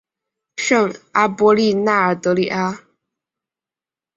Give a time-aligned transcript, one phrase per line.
[0.55, 2.85] 圣阿波利奈尔德里阿。